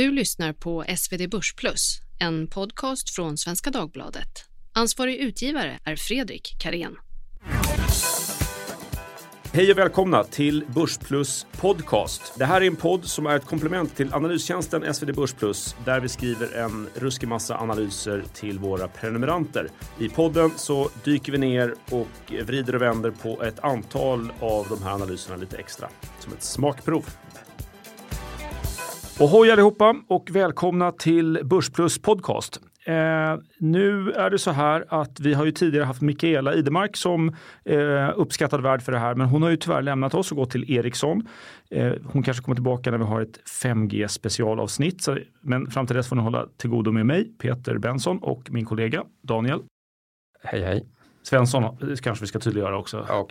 [0.00, 4.28] Du lyssnar på SvD Börsplus, en podcast från Svenska Dagbladet.
[4.72, 6.96] Ansvarig utgivare är Fredrik Karén.
[9.52, 12.32] Hej och välkomna till Börsplus podcast.
[12.38, 16.08] Det här är en podd som är ett komplement till analystjänsten SvD Börsplus där vi
[16.08, 19.68] skriver en ruskig massa analyser till våra prenumeranter.
[19.98, 24.82] I podden så dyker vi ner och vrider och vänder på ett antal av de
[24.82, 25.88] här analyserna lite extra
[26.18, 27.04] som ett smakprov.
[29.20, 32.60] Ohoj allihopa och välkomna till Börsplus podcast.
[32.86, 32.94] Eh,
[33.58, 38.10] nu är det så här att vi har ju tidigare haft Mikaela Idemark som eh,
[38.16, 40.70] uppskattad värd för det här, men hon har ju tyvärr lämnat oss och gått till
[40.70, 41.28] Ericsson.
[41.70, 45.96] Eh, hon kanske kommer tillbaka när vi har ett 5G specialavsnitt, så, men fram till
[45.96, 49.60] dess får ni hålla till godo med mig, Peter Benson och min kollega Daniel.
[50.42, 50.86] Hej hej.
[51.22, 53.06] Svensson kanske vi ska tydliggöra också.
[53.08, 53.28] Ja.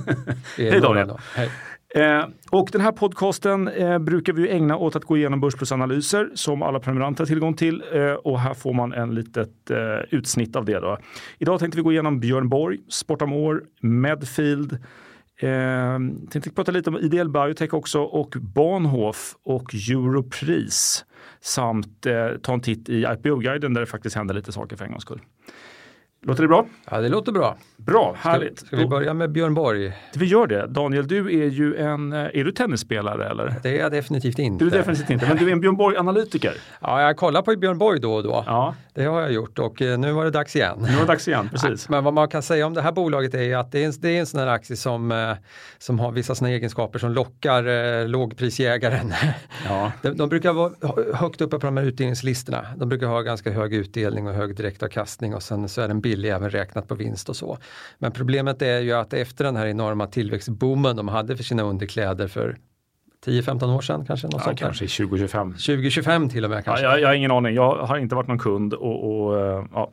[0.56, 1.12] Hej Daniel.
[1.34, 1.50] Hej.
[1.96, 6.62] Eh, och den här podcasten eh, brukar vi ägna åt att gå igenom börsplusanalyser som
[6.62, 9.78] alla prenumeranter har tillgång till och, eh, och här får man en litet eh,
[10.10, 10.80] utsnitt av det.
[10.80, 10.98] Då.
[11.38, 14.72] Idag tänkte vi gå igenom Björn Borg, Sportamore, Medfield,
[15.40, 15.98] eh,
[16.30, 21.04] tänkte prata lite om IDL biotech också och Bahnhof och Europris
[21.40, 24.90] samt eh, ta en titt i IPO-guiden där det faktiskt händer lite saker för en
[24.90, 25.20] gångs skull.
[26.22, 26.66] Låter det bra?
[26.90, 27.56] Ja, det låter bra.
[27.76, 28.58] Bra, härligt.
[28.58, 29.92] Ska, ska vi börja med Björn Borg?
[30.14, 30.66] Vi gör det.
[30.66, 33.54] Daniel, du är ju en, eh, är du tennisspelare eller?
[33.62, 34.64] Det är jag definitivt inte.
[34.64, 36.54] Du är definitivt inte, men du är en Björn Borg-analytiker.
[36.80, 38.44] Ja, jag kollar på Björn Borg då och då.
[38.46, 38.74] Ja.
[38.94, 40.76] Det har jag gjort och eh, nu var det dags igen.
[40.80, 41.88] Nu var det dags igen, precis.
[41.88, 44.08] Men vad man kan säga om det här bolaget är att det är en, det
[44.08, 45.32] är en sån här aktie som, eh,
[45.78, 49.12] som har vissa såna egenskaper som lockar eh, lågprisjägaren.
[49.68, 49.92] Ja.
[50.02, 50.72] De, de, brukar vara
[51.14, 52.66] högt uppe på de här utdelningslistorna.
[52.76, 56.30] De brukar ha ganska hög utdelning och hög direktavkastning och sen så är den billig
[56.30, 57.58] även räknat på vinst och så.
[57.98, 62.28] Men problemet är ju att efter den här enorma tillväxtboomen de hade för sina underkläder
[62.28, 62.56] för
[63.26, 64.26] 10-15 år sedan kanske?
[64.26, 65.52] Något ja, sånt kanske 2025.
[65.52, 66.84] 2025 till och med kanske.
[66.84, 67.54] Ja, jag, jag har ingen aning.
[67.54, 69.34] Jag har inte varit någon kund och, och
[69.72, 69.90] ja,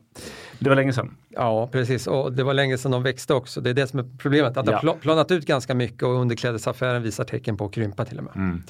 [0.58, 1.16] det var länge sedan.
[1.28, 2.06] Ja, precis.
[2.06, 3.60] Och det var länge sedan de växte också.
[3.60, 4.56] Det är det som är problemet.
[4.56, 4.80] Att ja.
[4.80, 8.24] det har planat ut ganska mycket och underklädesaffären visar tecken på att krympa till och
[8.24, 8.36] med.
[8.36, 8.62] Mm.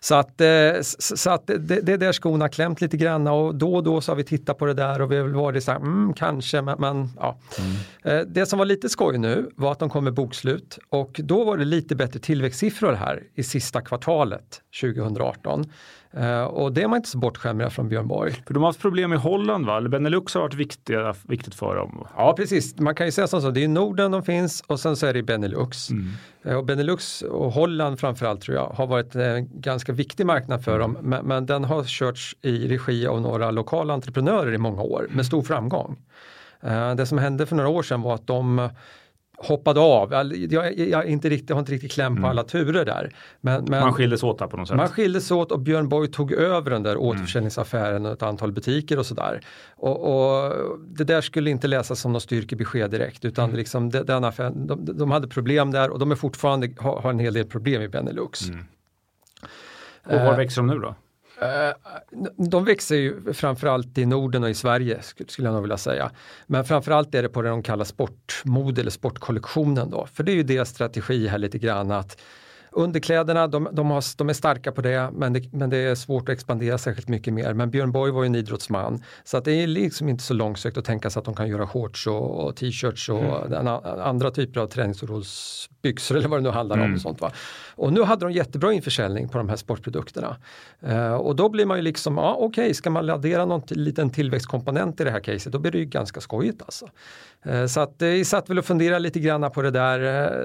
[0.00, 0.40] Så att,
[0.98, 4.00] så att det, det är där skon har klämt lite grann och då och då
[4.00, 6.62] så har vi tittat på det där och vi har varit så här, mm, kanske,
[6.62, 7.38] men, men ja.
[8.04, 8.32] Mm.
[8.32, 11.56] Det som var lite skoj nu var att de kom med bokslut och då var
[11.56, 15.66] det lite bättre tillväxtsiffror här i sista kvartalet 2018.
[16.18, 18.32] Uh, och det är man inte så bortskämd med från Björn Borg.
[18.46, 19.80] För de har haft problem i Holland va?
[19.80, 22.06] Benelux har varit viktiga, viktigt för dem?
[22.16, 25.06] Ja precis, man kan ju säga så, det är Norden de finns och sen så
[25.06, 25.90] är det Benelux.
[25.90, 26.08] Mm.
[26.46, 30.78] Uh, och Benelux och Holland framförallt tror jag har varit en ganska viktig marknad för
[30.78, 30.98] dem.
[31.02, 35.26] Men, men, den har körts i regi av några lokala entreprenörer i många år med
[35.26, 35.98] stor framgång.
[36.64, 38.68] Uh, det som hände för några år sedan var att de
[39.42, 40.12] hoppade av.
[40.50, 42.30] Jag, jag, inte riktigt, har inte riktigt kläm på mm.
[42.30, 43.14] alla turer där.
[43.40, 44.76] Men, men, man skildes åt där på något sätt?
[44.76, 47.02] Man skildes åt och Björn Borg tog över den där mm.
[47.02, 49.40] återförsäljningsaffären och ett antal butiker och sådär.
[49.76, 50.54] Och, och,
[50.86, 53.56] det där skulle inte läsas som något styrkebesked direkt utan mm.
[53.56, 57.18] liksom, den affären, de, de, hade problem där och de är fortfarande, har, har en
[57.18, 58.48] hel del problem i Benelux.
[58.48, 58.64] Mm.
[60.04, 60.94] Och var växer de nu då?
[61.40, 61.72] Eh,
[62.36, 66.10] de växer ju framförallt i Norden och i Sverige skulle jag nog vilja säga.
[66.46, 70.06] Men framförallt är det på det de kallar sportmode eller sportkollektionen då.
[70.12, 72.20] För det är ju deras strategi här lite grann att
[72.72, 76.28] Underkläderna, de, de, har, de, är starka på det men, det men det är svårt
[76.28, 77.54] att expandera särskilt mycket mer.
[77.54, 80.78] Men Björn Borg var ju en idrottsman så att det är liksom inte så långsökt
[80.78, 83.66] att tänka sig att de kan göra shorts och, och t-shirts och mm.
[83.84, 86.82] andra typer av träningsbyxor eller vad det nu handlar om.
[86.82, 86.94] Mm.
[86.94, 87.32] Och, sånt, va?
[87.80, 90.36] och nu hade de jättebra införsäljning på de här sportprodukterna.
[90.88, 94.10] Uh, och då blir man ju liksom, ja okej, okay, ska man addera någon liten
[94.10, 96.88] tillväxtkomponent i det här caset då blir det ju ganska skojigt alltså.
[97.46, 100.00] Uh, så att vi satt väl och funderade lite grann på det där.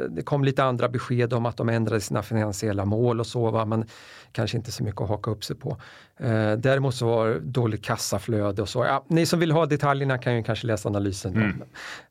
[0.09, 3.65] Det kom lite andra besked om att de ändrade sina finansiella mål och så, va?
[3.65, 3.85] men
[4.35, 5.77] kanske inte så mycket att haka upp sig på.
[6.19, 8.85] Eh, däremot så var det dåligt kassaflöde och så.
[8.85, 11.35] Ja, ni som vill ha detaljerna kan ju kanske läsa analysen.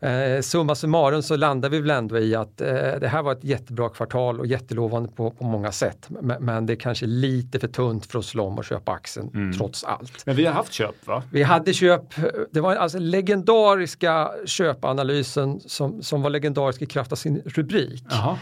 [0.01, 0.37] Mm.
[0.37, 2.69] Eh, summa summarum så landar vi väl ändå i att eh,
[3.01, 6.07] det här var ett jättebra kvartal och jättelovande på, på många sätt.
[6.09, 9.31] Men, men, det är kanske lite för tunt för att slå om och köpa aktien
[9.35, 9.53] mm.
[9.53, 10.27] trots allt.
[10.27, 11.23] Men vi har haft köp va?
[11.31, 12.15] Vi hade köp.
[12.51, 18.05] Det var alltså legendariska köpanalysen som, som var legendarisk i kraft av sin rubrik.
[18.13, 18.39] Aha.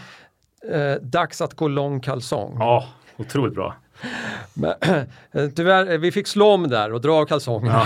[0.71, 2.55] Eh, dags att gå lång kalsong.
[2.59, 2.87] Ja,
[3.17, 3.75] otroligt bra.
[4.53, 4.73] Men,
[5.31, 7.83] eh, tyvärr, eh, vi fick slå om där och dra av kalsongerna.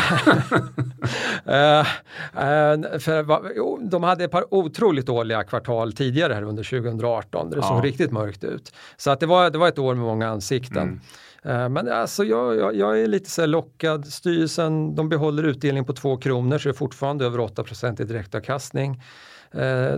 [1.45, 1.79] Ja.
[1.79, 1.85] uh,
[2.99, 7.49] för, de hade ett par otroligt dåliga kvartal tidigare här under 2018.
[7.49, 8.73] Det såg riktigt mörkt ut.
[8.97, 11.01] Så att det, var, det var ett år med många ansikten.
[11.43, 11.73] Mm.
[11.73, 14.07] Men alltså jag, jag, jag, är lite så lockad.
[14.07, 19.01] Styrelsen de behåller utdelning på 2 kronor så det är fortfarande över 8% i direktavkastning.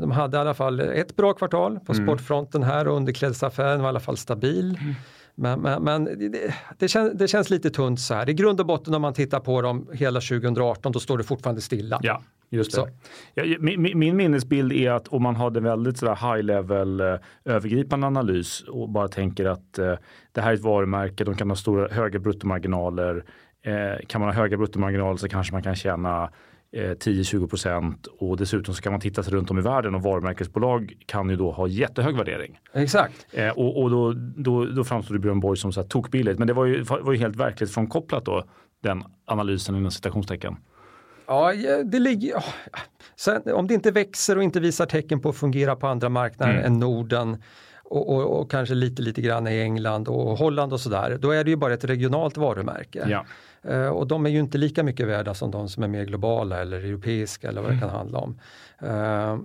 [0.01, 2.05] De hade i alla fall ett bra kvartal på mm.
[2.05, 4.77] sportfronten här och underklädesaffären var i alla fall stabil.
[4.81, 4.95] Mm.
[5.39, 8.29] Men, men, men det, det, känns, det, känns, lite tunt så här.
[8.29, 11.61] I grund och botten om man tittar på dem hela 2018 då står det fortfarande
[11.61, 11.99] stilla.
[12.03, 12.91] Ja, just det.
[13.33, 17.15] Ja, min, min, minnesbild är att om man hade väldigt så high level eh,
[17.45, 19.93] övergripande analys och bara tänker att eh,
[20.31, 23.23] det här är ett varumärke, de kan ha stora, höga bruttomarginaler.
[23.61, 26.29] Eh, kan man ha höga bruttomarginaler så kanske man kan tjäna
[26.73, 30.93] 10-20 procent och dessutom så kan man titta sig runt om i världen och varumärkesbolag
[31.05, 32.59] kan ju då ha jättehög värdering.
[32.73, 33.27] Exakt.
[33.31, 36.53] Eh, och, och då, då, då framstod Björn Borg som så här tokbilligt men det
[36.53, 38.43] var ju, var ju helt verklighetsfrånkopplat då
[38.83, 40.57] den analysen inom citationstecken.
[41.27, 41.53] Ja,
[41.85, 42.29] det ligger...
[42.31, 42.43] Ja.
[43.15, 46.53] Sen, om det inte växer och inte visar tecken på att fungera på andra marknader
[46.53, 46.65] mm.
[46.65, 47.37] än Norden
[47.89, 51.43] och, och, och, kanske lite lite grann i England och Holland och sådär, då är
[51.43, 53.05] det ju bara ett regionalt varumärke.
[53.09, 53.25] Ja.
[53.69, 56.61] Uh, och de är ju inte lika mycket värda som de som är mer globala
[56.61, 57.79] eller europeiska eller vad mm.
[57.81, 58.39] det kan handla om.
[58.83, 58.89] Uh,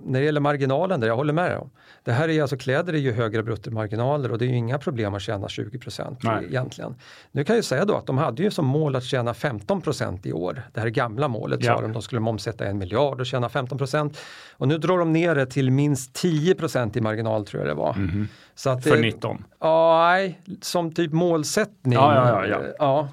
[0.05, 1.69] när det gäller marginalen, där jag håller med om.
[2.03, 5.13] Det här är alltså kläder är ju högre bruttomarginaler och det är ju inga problem
[5.13, 6.95] att tjäna 20 procent egentligen.
[7.31, 10.25] Nu kan jag säga då att de hade ju som mål att tjäna 15 procent
[10.25, 10.61] i år.
[10.73, 11.75] Det här gamla målet ja.
[11.75, 14.17] sa de, de skulle omsätta en miljard och tjäna 15 procent.
[14.51, 17.79] Och nu drar de ner det till minst 10 procent i marginal tror jag det
[17.79, 17.93] var.
[17.93, 18.27] Mm.
[18.55, 19.45] Så att För 19?
[19.59, 21.93] Ja, nej, som typ målsättning.
[21.93, 23.09] Ja, ja, ja, ja.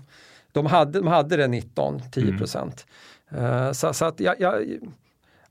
[0.53, 2.87] De, hade, de hade det 19, 10 procent.
[3.31, 3.45] Mm.
[3.45, 4.79] Uh, så, så, att jag, jag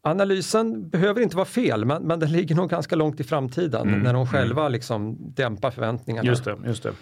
[0.04, 4.00] Analysen behöver inte vara fel men, men den ligger nog ganska långt i framtiden mm.
[4.00, 4.72] när de själva mm.
[4.72, 6.28] liksom dämpar förväntningarna.
[6.28, 6.94] Just det, just det.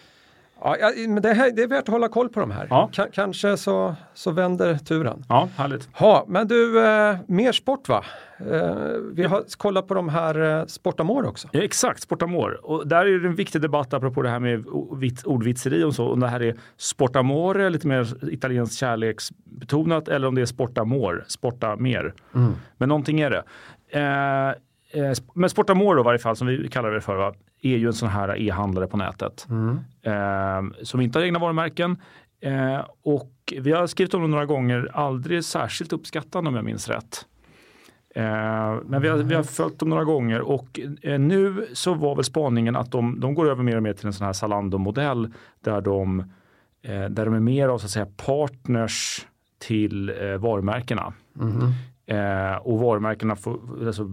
[0.64, 2.68] Ja, men det, här, det är värt att hålla koll på de här.
[2.70, 2.90] Ja.
[2.96, 5.26] K kanske så, så vänder turen.
[5.30, 5.90] Ja, härligt.
[6.00, 8.06] Ja, men du, eh, mer sport va?
[8.40, 8.76] Eh,
[9.14, 11.48] vi har kollat på de här eh, Sportamore också.
[11.52, 12.56] Ja, exakt, Sportamore.
[12.56, 14.66] Och där är det en viktig debatt apropå det här med
[15.26, 16.12] ordvitseri och så.
[16.12, 21.76] Om det här är Sportamore, lite mer italienskt kärleksbetonat, eller om det är Sportamore, sporta
[21.76, 22.14] mer.
[22.36, 22.54] Mm.
[22.78, 23.44] Men någonting är det.
[24.00, 24.54] Eh,
[24.94, 27.34] eh men Sportamore i varje fall, som vi kallar det för, va?
[27.62, 29.48] är ju en sån här e-handlare på nätet.
[29.50, 29.80] Mm.
[30.02, 31.98] Eh, som inte har egna varumärken.
[32.42, 36.90] Eh, och vi har skrivit om det några gånger, aldrig särskilt uppskattande om jag minns
[36.90, 37.26] rätt.
[38.16, 42.16] Eh, men vi har, vi har följt dem några gånger och eh, nu så var
[42.16, 45.34] väl spaningen att de, de går över mer och mer till en sån här Zalando-modell
[45.64, 46.20] där de,
[46.82, 49.26] eh, där de är mer av så att säga partners
[49.60, 51.14] till eh, varumärkena.
[51.40, 51.72] Mm.
[52.10, 54.12] Eh, och varumärkena får, alltså,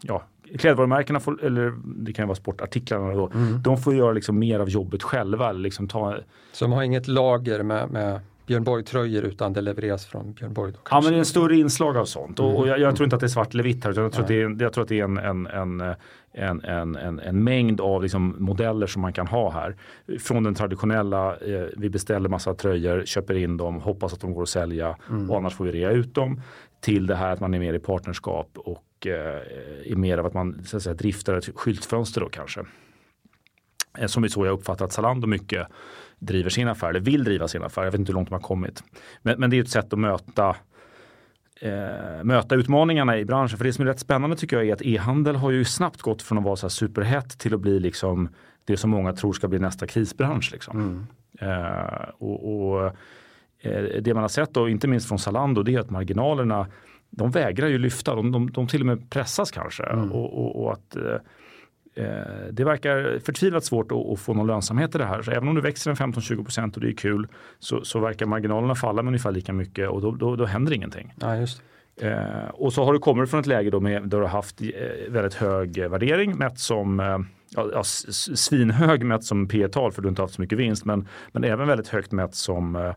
[0.00, 0.22] ja,
[0.58, 3.62] klädvarumärkena, får, eller det kan vara sportartiklarna då, mm.
[3.62, 5.52] de får göra liksom mer av jobbet själva.
[5.52, 6.16] Liksom ta...
[6.52, 10.72] Så de har inget lager med, med Björn Borg-tröjor utan det levereras från Björn Borg?
[10.72, 12.50] Då, ja men det är en större inslag av sånt mm.
[12.50, 14.22] och jag, jag, tror inte att det är svart eller vitt här utan jag tror,
[14.22, 15.94] att det är, tror att det är en, en, en
[16.36, 19.76] en, en, en, en, mängd av liksom modeller som man kan ha här.
[20.20, 24.42] Från den traditionella, eh, vi beställer massa tröjor, köper in dem, hoppas att de går
[24.42, 25.30] att sälja mm.
[25.30, 26.40] och annars får vi rea ut dem.
[26.84, 30.34] Till det här att man är mer i partnerskap och eh, är mer av att
[30.34, 32.60] man så att säga, driftar ett skyltfönster då kanske.
[33.98, 35.68] Eh, som är så jag uppfattar att Zalando mycket
[36.18, 37.84] driver sin affär, eller vill driva sin affär.
[37.84, 38.82] Jag vet inte hur långt de har kommit.
[39.22, 40.56] Men, men det är ett sätt att möta
[41.60, 43.58] eh, möta utmaningarna i branschen.
[43.58, 46.22] För det som är rätt spännande tycker jag är att e-handel har ju snabbt gått
[46.22, 48.28] från att vara så superhett till att bli liksom
[48.64, 50.52] det som många tror ska bli nästa krisbransch.
[50.52, 50.80] Liksom.
[50.80, 51.06] Mm.
[51.40, 52.92] Eh, och, och
[54.00, 56.66] Det man har sett då, inte minst från Zalando, det är att marginalerna
[57.10, 59.82] de vägrar ju lyfta, de, de, de till och med pressas kanske.
[59.82, 60.12] Mm.
[60.12, 61.02] Och, och, och, att eh,
[61.96, 65.22] Eh, det verkar förtvivlat svårt att, att, få någon lönsamhet i det här.
[65.22, 67.28] Så även om det växer en 15-20% och det är kul
[67.58, 71.14] så, så, verkar marginalerna falla med ungefär lika mycket och då, då, då händer ingenting.
[71.20, 71.62] Ja, just.
[72.00, 74.60] Eh, och så har du kommit från ett läge då med, där du har haft
[74.60, 74.68] eh,
[75.08, 77.18] väldigt hög värdering mätt som eh,
[77.56, 77.82] ja,
[78.34, 81.68] svinhög mätt som P tal för du inte haft så mycket vinst men, men även
[81.68, 82.94] väldigt högt mätt som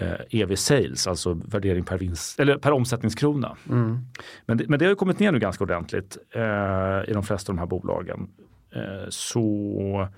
[0.00, 3.56] eh, EV sales, alltså värdering per, vinst, eller per omsättningskrona.
[3.68, 3.98] Mm.
[4.46, 7.56] Men, det, men det har kommit ner nu ganska ordentligt eh, i de flesta av
[7.56, 8.28] de här bolagen.
[8.74, 10.08] Eh, så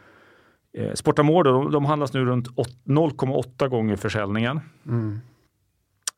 [0.79, 4.61] eh, Sportamore de, de handlas nu runt 0,8 gånger försäljningen.
[4.87, 5.21] Mm.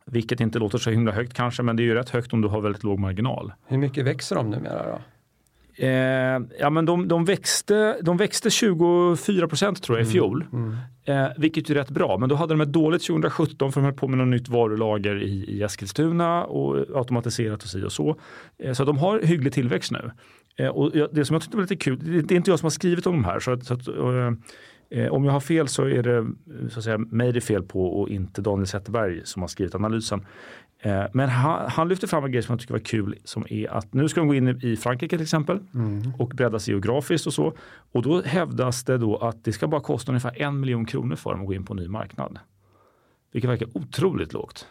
[0.07, 2.49] Vilket inte låter så himla högt kanske, men det är ju rätt högt om du
[2.49, 3.53] har väldigt låg marginal.
[3.67, 5.01] Hur mycket växer de numera då?
[5.77, 5.89] Eh,
[6.59, 10.45] ja, men de, de, växte, de växte 24 procent tror jag i mm, fjol.
[10.53, 10.77] Mm.
[11.05, 13.95] Eh, vilket är rätt bra, men då hade de ett dåligt 2017 för de höll
[13.95, 18.17] på med något nytt varulager i, i Eskilstuna och automatiserat och si och så.
[18.59, 20.11] Eh, så de har hygglig tillväxt nu.
[20.57, 22.67] Eh, och det som jag tyckte var lite kul, det, det är inte jag som
[22.67, 23.41] har skrivit om de här.
[23.41, 23.89] Så att, så att
[24.91, 26.27] eh, om jag har fel så är det
[26.71, 29.75] så att säga, mig det är fel på och inte Daniel Zetterberg som har skrivit
[29.75, 30.27] analysen.
[30.85, 33.69] Eh, men han, han lyfter fram en grej som jag tycker var kul som är
[33.69, 36.13] att nu ska de gå in i Frankrike till exempel mm.
[36.19, 37.53] och breddas geografiskt och så.
[37.93, 41.31] Och då hävdas det då att det ska bara kosta ungefär en miljon kronor för
[41.31, 42.39] dem att gå in på en ny marknad.
[43.33, 44.67] Vilket verkar otroligt lågt.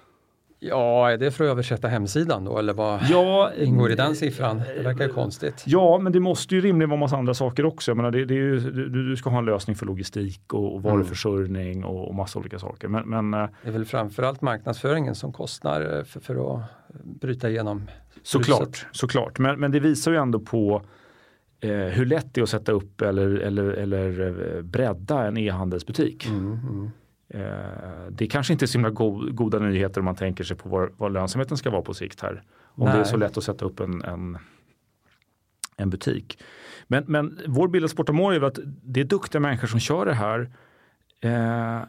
[0.65, 4.61] Ja, är det för att översätta hemsidan då eller vad ja, ingår i den siffran?
[4.75, 5.63] Det verkar ju konstigt.
[5.65, 7.91] Ja, men det måste ju rimligen vara massa andra saker också.
[7.91, 10.75] Jag menar, det, det är ju, du, du ska ha en lösning för logistik och,
[10.75, 12.87] och varuförsörjning och, och massa olika saker.
[12.87, 16.61] Men, men, eh, det är väl framförallt marknadsföringen som kostar eh, för, för att
[17.03, 17.89] bryta igenom
[18.23, 19.39] Såklart, såklart.
[19.39, 20.81] Men, men det visar ju ändå på
[21.59, 26.25] eh, hur lätt det är att sätta upp eller, eller, eller bredda en e-handelsbutik.
[26.25, 26.91] Mm, mm.
[27.33, 30.69] Eh, det kanske inte är så himla go goda nyheter om man tänker sig på
[30.69, 32.43] var, var lönsamheten ska vara på sikt här.
[32.75, 32.93] Om Nej.
[32.93, 34.37] det är så lätt att sätta upp en, en,
[35.77, 36.43] en butik.
[36.87, 40.13] Men, men vår bild av Sportamore är att det är duktiga människor som kör det
[40.13, 40.51] här.
[41.21, 41.81] Eh,